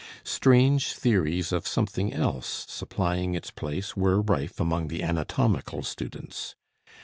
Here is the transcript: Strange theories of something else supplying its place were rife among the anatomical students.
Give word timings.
Strange 0.23 0.93
theories 0.95 1.51
of 1.51 1.67
something 1.67 2.11
else 2.11 2.65
supplying 2.67 3.35
its 3.35 3.51
place 3.51 3.95
were 3.95 4.19
rife 4.19 4.59
among 4.59 4.87
the 4.87 5.03
anatomical 5.03 5.83
students. 5.83 6.55